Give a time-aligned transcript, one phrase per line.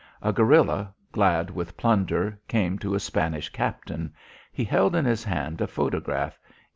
[0.23, 4.15] A guerilla, glad with plunder, came to a Spanish captain.
[4.51, 6.39] He held in his hand a photograph.